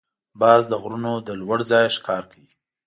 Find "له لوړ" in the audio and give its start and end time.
1.27-1.59